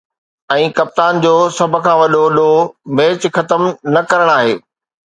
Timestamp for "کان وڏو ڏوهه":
1.85-2.65